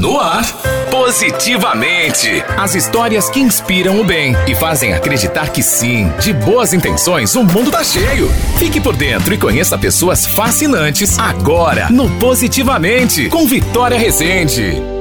No 0.00 0.18
ar, 0.18 0.42
positivamente. 0.90 2.42
As 2.56 2.74
histórias 2.74 3.28
que 3.28 3.38
inspiram 3.38 4.00
o 4.00 4.04
bem 4.04 4.34
e 4.48 4.54
fazem 4.54 4.94
acreditar 4.94 5.50
que 5.50 5.62
sim, 5.62 6.10
de 6.20 6.32
boas 6.32 6.72
intenções, 6.72 7.34
o 7.34 7.44
mundo 7.44 7.70
tá 7.70 7.84
cheio. 7.84 8.32
Fique 8.58 8.80
por 8.80 8.96
dentro 8.96 9.34
e 9.34 9.36
conheça 9.36 9.76
pessoas 9.76 10.24
fascinantes 10.24 11.18
agora 11.18 11.90
no 11.90 12.08
Positivamente, 12.18 13.28
com 13.28 13.46
Vitória 13.46 13.98
Rezende. 13.98 14.99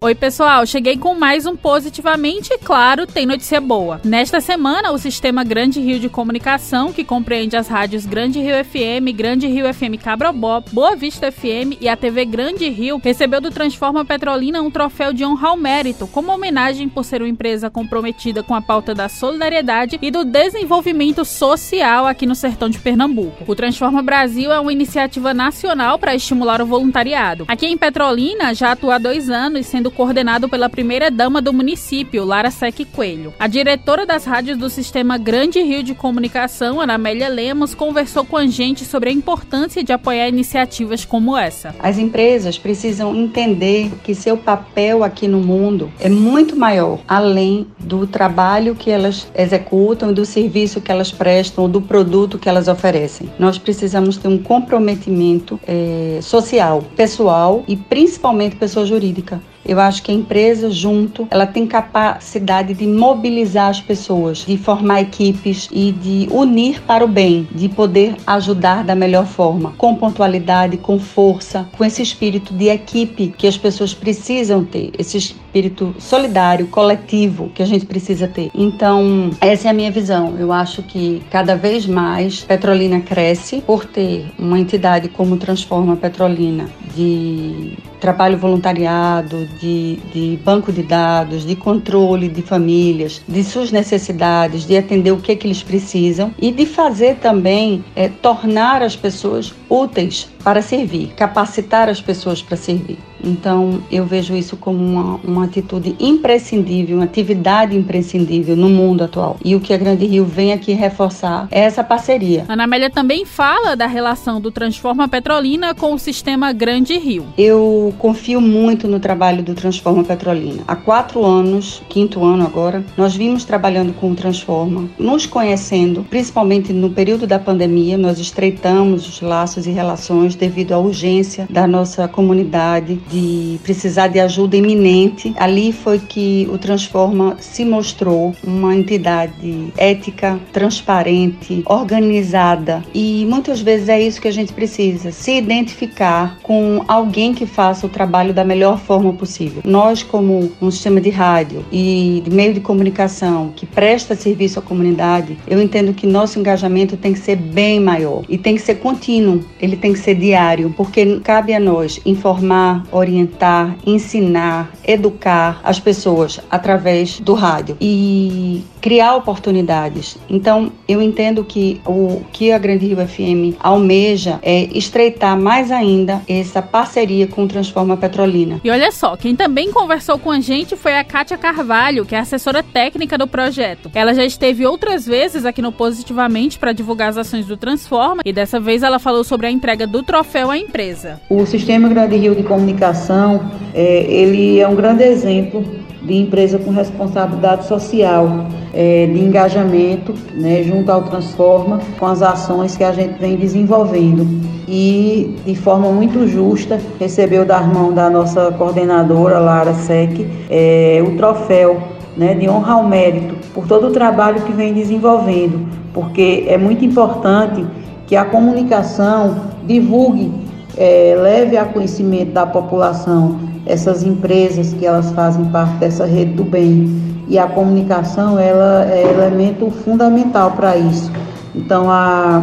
Oi, 0.00 0.14
pessoal, 0.14 0.64
cheguei 0.64 0.96
com 0.96 1.12
mais 1.16 1.44
um 1.44 1.56
Positivamente 1.56 2.52
e, 2.52 2.58
claro, 2.58 3.04
tem 3.04 3.26
notícia 3.26 3.60
boa. 3.60 4.00
Nesta 4.04 4.40
semana, 4.40 4.92
o 4.92 4.98
Sistema 4.98 5.42
Grande 5.42 5.80
Rio 5.80 5.98
de 5.98 6.08
Comunicação, 6.08 6.92
que 6.92 7.02
compreende 7.02 7.56
as 7.56 7.66
rádios 7.66 8.06
Grande 8.06 8.38
Rio 8.38 8.64
FM, 8.64 9.12
Grande 9.12 9.48
Rio 9.48 9.66
FM 9.74 10.00
Cabrobó, 10.00 10.62
Boa 10.72 10.94
Vista 10.94 11.32
FM 11.32 11.80
e 11.80 11.88
a 11.88 11.96
TV 11.96 12.24
Grande 12.24 12.68
Rio, 12.68 13.00
recebeu 13.02 13.40
do 13.40 13.50
Transforma 13.50 14.04
Petrolina 14.04 14.62
um 14.62 14.70
troféu 14.70 15.12
de 15.12 15.24
honra 15.24 15.48
ao 15.48 15.56
mérito, 15.56 16.06
como 16.06 16.30
homenagem 16.30 16.88
por 16.88 17.04
ser 17.04 17.20
uma 17.20 17.28
empresa 17.28 17.68
comprometida 17.68 18.40
com 18.40 18.54
a 18.54 18.62
pauta 18.62 18.94
da 18.94 19.08
solidariedade 19.08 19.98
e 20.00 20.12
do 20.12 20.24
desenvolvimento 20.24 21.24
social 21.24 22.06
aqui 22.06 22.24
no 22.24 22.36
sertão 22.36 22.68
de 22.68 22.78
Pernambuco. 22.78 23.42
O 23.48 23.56
Transforma 23.56 24.00
Brasil 24.00 24.52
é 24.52 24.60
uma 24.60 24.72
iniciativa 24.72 25.34
nacional 25.34 25.98
para 25.98 26.14
estimular 26.14 26.62
o 26.62 26.66
voluntariado. 26.66 27.46
Aqui 27.48 27.66
em 27.66 27.76
Petrolina, 27.76 28.54
já 28.54 28.70
atua 28.70 28.94
há 28.94 28.98
dois 28.98 29.28
anos, 29.28 29.66
sendo 29.66 29.87
sendo 29.88 29.90
coordenado 29.90 30.48
pela 30.48 30.68
primeira-dama 30.68 31.40
do 31.40 31.52
município, 31.52 32.24
Lara 32.24 32.50
Sec 32.50 32.84
Coelho. 32.92 33.32
A 33.38 33.46
diretora 33.46 34.04
das 34.04 34.24
rádios 34.24 34.58
do 34.58 34.68
Sistema 34.68 35.16
Grande 35.16 35.60
Rio 35.62 35.82
de 35.82 35.94
Comunicação, 35.94 36.80
Ana 36.80 36.94
Amélia 36.94 37.28
Lemos, 37.28 37.74
conversou 37.74 38.24
com 38.24 38.36
a 38.36 38.46
gente 38.46 38.84
sobre 38.84 39.10
a 39.10 39.12
importância 39.12 39.82
de 39.82 39.92
apoiar 39.92 40.28
iniciativas 40.28 41.04
como 41.04 41.36
essa. 41.36 41.74
As 41.78 41.98
empresas 41.98 42.58
precisam 42.58 43.14
entender 43.14 43.90
que 44.04 44.14
seu 44.14 44.36
papel 44.36 45.02
aqui 45.02 45.26
no 45.26 45.40
mundo 45.40 45.90
é 45.98 46.08
muito 46.08 46.54
maior, 46.54 47.00
além 47.08 47.66
do 47.78 48.06
trabalho 48.06 48.74
que 48.74 48.90
elas 48.90 49.28
executam, 49.34 50.12
do 50.12 50.24
serviço 50.24 50.80
que 50.80 50.92
elas 50.92 51.10
prestam, 51.10 51.68
do 51.68 51.80
produto 51.80 52.38
que 52.38 52.48
elas 52.48 52.68
oferecem. 52.68 53.30
Nós 53.38 53.58
precisamos 53.58 54.16
ter 54.16 54.28
um 54.28 54.38
comprometimento 54.38 55.58
é, 55.66 56.18
social, 56.20 56.82
pessoal 56.96 57.64
e 57.66 57.76
principalmente 57.76 58.56
pessoa 58.56 58.84
jurídica. 58.84 59.40
Eu 59.68 59.78
acho 59.78 60.02
que 60.02 60.10
a 60.10 60.14
empresa 60.14 60.70
junto, 60.70 61.28
ela 61.30 61.46
tem 61.46 61.66
capacidade 61.66 62.72
de 62.72 62.86
mobilizar 62.86 63.68
as 63.68 63.82
pessoas, 63.82 64.38
de 64.38 64.56
formar 64.56 65.02
equipes 65.02 65.68
e 65.70 65.92
de 65.92 66.26
unir 66.30 66.80
para 66.80 67.04
o 67.04 67.08
bem, 67.08 67.46
de 67.52 67.68
poder 67.68 68.16
ajudar 68.26 68.82
da 68.82 68.94
melhor 68.94 69.26
forma, 69.26 69.74
com 69.76 69.94
pontualidade, 69.94 70.78
com 70.78 70.98
força, 70.98 71.68
com 71.76 71.84
esse 71.84 72.00
espírito 72.00 72.54
de 72.54 72.68
equipe 72.68 73.34
que 73.36 73.46
as 73.46 73.58
pessoas 73.58 73.92
precisam 73.92 74.64
ter, 74.64 74.90
esse 74.98 75.36
espírito 75.58 75.94
solidário, 75.98 76.68
coletivo 76.68 77.50
que 77.54 77.62
a 77.62 77.66
gente 77.66 77.84
precisa 77.84 78.28
ter. 78.28 78.50
Então, 78.54 79.30
essa 79.40 79.68
é 79.68 79.70
a 79.70 79.74
minha 79.74 79.90
visão. 79.90 80.36
Eu 80.38 80.52
acho 80.52 80.82
que 80.82 81.22
cada 81.30 81.56
vez 81.56 81.86
mais 81.86 82.44
Petrolina 82.44 83.00
cresce 83.00 83.60
por 83.66 83.84
ter 83.84 84.26
uma 84.38 84.58
entidade 84.58 85.08
como 85.08 85.36
Transforma 85.36 85.96
Petrolina 85.96 86.68
de 86.94 87.76
trabalho 88.00 88.38
voluntariado, 88.38 89.46
de, 89.60 89.96
de 90.12 90.38
banco 90.44 90.72
de 90.72 90.82
dados, 90.82 91.44
de 91.44 91.56
controle 91.56 92.28
de 92.28 92.42
famílias, 92.42 93.20
de 93.26 93.42
suas 93.42 93.72
necessidades, 93.72 94.64
de 94.64 94.76
atender 94.76 95.12
o 95.12 95.18
que, 95.18 95.32
é 95.32 95.36
que 95.36 95.46
eles 95.46 95.62
precisam 95.62 96.32
e 96.38 96.52
de 96.52 96.64
fazer 96.64 97.16
também, 97.16 97.84
é, 97.96 98.08
tornar 98.08 98.82
as 98.82 98.94
pessoas 98.94 99.52
úteis 99.68 100.28
para 100.42 100.62
servir, 100.62 101.08
capacitar 101.16 101.88
as 101.88 102.00
pessoas 102.00 102.42
para 102.42 102.56
servir. 102.56 102.98
Então, 103.22 103.82
eu 103.90 104.04
vejo 104.06 104.36
isso 104.36 104.56
como 104.56 104.78
uma, 104.78 105.20
uma 105.24 105.44
atitude 105.44 105.96
imprescindível, 105.98 106.96
uma 106.98 107.04
atividade 107.04 107.76
imprescindível 107.76 108.56
no 108.56 108.68
mundo 108.68 109.04
atual. 109.04 109.36
E 109.44 109.54
o 109.54 109.60
que 109.60 109.72
a 109.72 109.76
Grande 109.76 110.06
Rio 110.06 110.24
vem 110.24 110.52
aqui 110.52 110.72
reforçar 110.72 111.48
é 111.50 111.60
essa 111.60 111.82
parceria. 111.82 112.44
Ana 112.48 112.64
Amélia 112.64 112.90
também 112.90 113.24
fala 113.24 113.74
da 113.74 113.86
relação 113.86 114.40
do 114.40 114.50
Transforma 114.50 115.08
Petrolina 115.08 115.74
com 115.74 115.92
o 115.92 115.98
sistema 115.98 116.52
Grande 116.52 116.96
Rio. 116.96 117.26
Eu 117.36 117.92
confio 117.98 118.40
muito 118.40 118.86
no 118.86 119.00
trabalho 119.00 119.42
do 119.42 119.54
Transforma 119.54 120.04
Petrolina. 120.04 120.62
Há 120.66 120.76
quatro 120.76 121.24
anos, 121.24 121.82
quinto 121.88 122.24
ano 122.24 122.44
agora, 122.44 122.84
nós 122.96 123.14
vimos 123.14 123.44
trabalhando 123.44 123.92
com 123.94 124.12
o 124.12 124.14
Transforma, 124.14 124.88
nos 124.98 125.26
conhecendo, 125.26 126.04
principalmente 126.08 126.72
no 126.72 126.90
período 126.90 127.26
da 127.26 127.38
pandemia, 127.38 127.98
nós 127.98 128.18
estreitamos 128.18 129.08
os 129.08 129.20
laços 129.20 129.57
e 129.66 129.70
relações 129.70 130.34
devido 130.34 130.72
à 130.72 130.78
urgência 130.78 131.46
da 131.50 131.66
nossa 131.66 132.06
comunidade 132.08 132.96
de 133.10 133.58
precisar 133.62 134.08
de 134.08 134.20
ajuda 134.20 134.56
iminente. 134.56 135.34
Ali 135.36 135.72
foi 135.72 135.98
que 135.98 136.48
o 136.52 136.58
Transforma 136.58 137.36
se 137.40 137.64
mostrou 137.64 138.34
uma 138.44 138.74
entidade 138.74 139.72
ética, 139.76 140.38
transparente, 140.52 141.62
organizada 141.66 142.82
e 142.94 143.26
muitas 143.28 143.60
vezes 143.60 143.88
é 143.88 144.00
isso 144.00 144.20
que 144.20 144.28
a 144.28 144.32
gente 144.32 144.52
precisa, 144.52 145.12
se 145.12 145.36
identificar 145.36 146.38
com 146.42 146.84
alguém 146.86 147.34
que 147.34 147.46
faça 147.46 147.86
o 147.86 147.88
trabalho 147.88 148.32
da 148.32 148.44
melhor 148.44 148.78
forma 148.78 149.12
possível. 149.12 149.62
Nós 149.64 150.02
como 150.02 150.50
um 150.60 150.70
sistema 150.70 151.00
de 151.00 151.10
rádio 151.10 151.64
e 151.70 152.22
de 152.24 152.30
meio 152.30 152.54
de 152.54 152.60
comunicação 152.60 153.52
que 153.54 153.66
presta 153.66 154.14
serviço 154.14 154.58
à 154.58 154.62
comunidade, 154.62 155.36
eu 155.46 155.60
entendo 155.60 155.92
que 155.92 156.06
nosso 156.06 156.38
engajamento 156.38 156.96
tem 156.96 157.12
que 157.12 157.18
ser 157.18 157.36
bem 157.36 157.80
maior 157.80 158.22
e 158.28 158.36
tem 158.38 158.54
que 158.54 158.62
ser 158.62 158.76
contínuo, 158.76 159.44
ele 159.60 159.76
tem 159.76 159.92
que 159.92 159.98
ser 159.98 160.14
diário, 160.14 160.72
porque 160.76 161.20
cabe 161.20 161.52
a 161.52 161.60
nós 161.60 162.00
informar, 162.04 162.84
orientar, 162.90 163.76
ensinar, 163.86 164.70
educar 164.86 165.60
as 165.62 165.80
pessoas 165.80 166.40
através 166.50 167.20
do 167.20 167.34
rádio 167.34 167.76
e 167.80 168.62
criar 168.80 169.16
oportunidades. 169.16 170.16
Então, 170.28 170.72
eu 170.86 171.02
entendo 171.02 171.44
que 171.44 171.80
o 171.84 172.22
que 172.32 172.52
a 172.52 172.58
Grande 172.58 172.86
Rio 172.86 172.96
FM 173.06 173.56
almeja 173.60 174.38
é 174.42 174.64
estreitar 174.76 175.38
mais 175.38 175.70
ainda 175.70 176.22
essa 176.28 176.62
parceria 176.62 177.26
com 177.26 177.44
o 177.44 177.48
Transforma 177.48 177.96
Petrolina. 177.96 178.60
E 178.62 178.70
olha 178.70 178.92
só, 178.92 179.16
quem 179.16 179.34
também 179.34 179.72
conversou 179.72 180.18
com 180.18 180.30
a 180.30 180.40
gente 180.40 180.76
foi 180.76 180.96
a 180.96 181.04
Kátia 181.04 181.36
Carvalho, 181.36 182.06
que 182.06 182.14
é 182.14 182.18
assessora 182.18 182.62
técnica 182.62 183.18
do 183.18 183.26
projeto. 183.26 183.90
Ela 183.94 184.14
já 184.14 184.24
esteve 184.24 184.64
outras 184.64 185.06
vezes 185.06 185.44
aqui 185.44 185.60
no 185.60 185.72
Positivamente 185.72 186.58
para 186.58 186.72
divulgar 186.72 187.10
as 187.10 187.16
ações 187.16 187.46
do 187.46 187.56
Transforma 187.56 188.22
e 188.24 188.32
dessa 188.32 188.58
vez 188.58 188.82
ela 188.82 188.98
falou 188.98 189.22
sobre 189.22 189.37
a 189.46 189.50
entrega 189.50 189.86
do 189.86 190.02
troféu 190.02 190.50
à 190.50 190.58
empresa. 190.58 191.20
O 191.30 191.46
Sistema 191.46 191.88
Grande 191.88 192.16
Rio 192.16 192.34
de 192.34 192.42
Comunicação, 192.42 193.50
é, 193.72 194.04
ele 194.08 194.58
é 194.58 194.66
um 194.66 194.74
grande 194.74 195.04
exemplo 195.04 195.64
de 196.02 196.14
empresa 196.14 196.58
com 196.58 196.70
responsabilidade 196.70 197.66
social, 197.66 198.46
é, 198.72 199.06
de 199.06 199.18
engajamento 199.18 200.14
né, 200.34 200.62
junto 200.62 200.90
ao 200.90 201.02
Transforma, 201.02 201.80
com 201.98 202.06
as 202.06 202.22
ações 202.22 202.76
que 202.76 202.84
a 202.84 202.92
gente 202.92 203.18
vem 203.18 203.36
desenvolvendo. 203.36 204.26
E, 204.66 205.34
de 205.44 205.54
forma 205.54 205.90
muito 205.90 206.26
justa, 206.26 206.78
recebeu 207.00 207.44
das 207.44 207.66
mãos 207.66 207.94
da 207.94 208.08
nossa 208.10 208.52
coordenadora, 208.52 209.38
Lara 209.38 209.74
Sec, 209.74 210.26
é, 210.50 211.02
o 211.06 211.16
troféu 211.16 211.82
né, 212.16 212.34
de 212.34 212.48
honra 212.48 212.74
ao 212.74 212.86
mérito 212.86 213.36
por 213.54 213.66
todo 213.66 213.88
o 213.88 213.90
trabalho 213.92 214.42
que 214.42 214.52
vem 214.52 214.74
desenvolvendo, 214.74 215.68
porque 215.94 216.44
é 216.48 216.58
muito 216.58 216.84
importante 216.84 217.64
que 218.08 218.16
a 218.16 218.24
comunicação 218.24 219.36
divulgue, 219.66 220.32
é, 220.76 221.14
leve 221.20 221.56
a 221.56 221.66
conhecimento 221.66 222.32
da 222.32 222.46
população 222.46 223.38
essas 223.66 224.02
empresas 224.02 224.72
que 224.72 224.86
elas 224.86 225.12
fazem 225.12 225.44
parte 225.46 225.74
dessa 225.74 226.06
rede 226.06 226.32
do 226.32 226.42
bem. 226.42 227.06
E 227.28 227.38
a 227.38 227.46
comunicação 227.46 228.38
ela 228.38 228.90
é 228.90 229.02
elemento 229.12 229.70
fundamental 229.70 230.52
para 230.52 230.76
isso. 230.76 231.12
Então 231.54 231.90
a, 231.90 232.42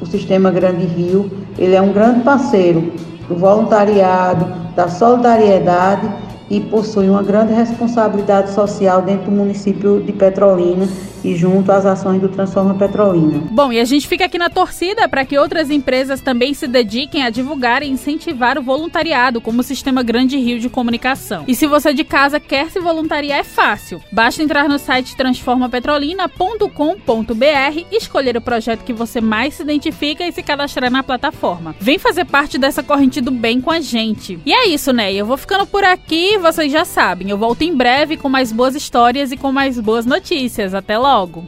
o 0.00 0.06
Sistema 0.06 0.50
Grande 0.50 0.86
Rio 0.86 1.30
ele 1.58 1.74
é 1.74 1.82
um 1.82 1.92
grande 1.92 2.20
parceiro 2.20 2.92
do 3.28 3.36
voluntariado, 3.36 4.46
da 4.74 4.88
solidariedade 4.88 6.08
e 6.50 6.60
possui 6.60 7.08
uma 7.08 7.22
grande 7.22 7.52
responsabilidade 7.52 8.52
social 8.52 9.02
dentro 9.02 9.26
do 9.26 9.32
município 9.32 10.00
de 10.00 10.12
Petrolina 10.12 10.86
e 11.26 11.34
junto 11.34 11.72
às 11.72 11.84
ações 11.84 12.20
do 12.20 12.28
Transforma 12.28 12.74
Petrolina. 12.74 13.42
Bom, 13.50 13.72
e 13.72 13.80
a 13.80 13.84
gente 13.84 14.06
fica 14.06 14.26
aqui 14.26 14.38
na 14.38 14.48
torcida 14.48 15.08
para 15.08 15.24
que 15.24 15.36
outras 15.36 15.70
empresas 15.70 16.20
também 16.20 16.54
se 16.54 16.68
dediquem 16.68 17.24
a 17.24 17.30
divulgar 17.30 17.82
e 17.82 17.88
incentivar 17.88 18.56
o 18.56 18.62
voluntariado 18.62 19.40
como 19.40 19.58
o 19.60 19.64
Sistema 19.64 20.04
Grande 20.04 20.38
Rio 20.38 20.60
de 20.60 20.68
Comunicação. 20.68 21.42
E 21.48 21.54
se 21.54 21.66
você 21.66 21.92
de 21.92 22.04
casa 22.04 22.38
quer 22.38 22.70
se 22.70 22.78
voluntariar, 22.78 23.40
é 23.40 23.44
fácil. 23.44 24.00
Basta 24.12 24.42
entrar 24.42 24.68
no 24.68 24.78
site 24.78 25.16
transformapetrolina.com.br, 25.16 27.86
escolher 27.90 28.36
o 28.36 28.40
projeto 28.40 28.84
que 28.84 28.92
você 28.92 29.20
mais 29.20 29.54
se 29.54 29.62
identifica 29.62 30.24
e 30.26 30.32
se 30.32 30.42
cadastrar 30.42 30.92
na 30.92 31.02
plataforma. 31.02 31.74
Vem 31.80 31.98
fazer 31.98 32.24
parte 32.24 32.56
dessa 32.56 32.84
corrente 32.84 33.20
do 33.20 33.32
bem 33.32 33.60
com 33.60 33.72
a 33.72 33.80
gente. 33.80 34.38
E 34.46 34.52
é 34.52 34.68
isso, 34.68 34.92
né? 34.92 35.12
Eu 35.12 35.26
vou 35.26 35.36
ficando 35.36 35.66
por 35.66 35.82
aqui, 35.82 36.35
vocês 36.38 36.70
já 36.72 36.84
sabem. 36.84 37.30
Eu 37.30 37.38
volto 37.38 37.62
em 37.62 37.74
breve 37.74 38.16
com 38.16 38.28
mais 38.28 38.52
boas 38.52 38.74
histórias 38.74 39.32
e 39.32 39.36
com 39.36 39.52
mais 39.52 39.78
boas 39.78 40.06
notícias. 40.06 40.74
Até 40.74 40.98
logo! 40.98 41.46